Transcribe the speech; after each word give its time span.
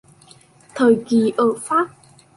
Thời 0.75 1.03
kỳ 1.09 1.33
ở 1.37 1.45
Pháp 1.61 1.87